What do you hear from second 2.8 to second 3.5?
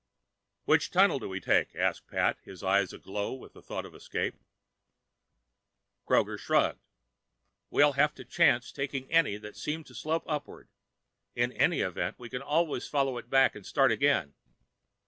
aglow